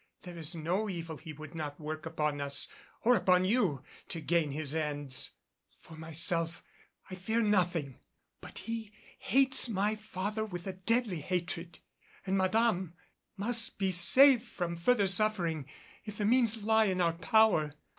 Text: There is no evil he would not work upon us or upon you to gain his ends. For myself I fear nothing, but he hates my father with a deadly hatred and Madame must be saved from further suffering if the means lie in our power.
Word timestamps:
There 0.23 0.35
is 0.39 0.55
no 0.55 0.89
evil 0.89 1.17
he 1.17 1.31
would 1.31 1.53
not 1.53 1.79
work 1.79 2.07
upon 2.07 2.41
us 2.41 2.67
or 3.03 3.15
upon 3.15 3.45
you 3.45 3.83
to 4.07 4.19
gain 4.19 4.49
his 4.49 4.73
ends. 4.73 5.33
For 5.79 5.93
myself 5.95 6.63
I 7.11 7.13
fear 7.13 7.39
nothing, 7.43 7.99
but 8.39 8.57
he 8.57 8.91
hates 9.19 9.69
my 9.69 9.95
father 9.95 10.43
with 10.43 10.65
a 10.65 10.73
deadly 10.73 11.21
hatred 11.21 11.77
and 12.25 12.35
Madame 12.35 12.95
must 13.37 13.77
be 13.77 13.91
saved 13.91 14.43
from 14.45 14.75
further 14.75 15.05
suffering 15.05 15.67
if 16.03 16.17
the 16.17 16.25
means 16.25 16.63
lie 16.63 16.85
in 16.85 16.99
our 16.99 17.13
power. 17.13 17.75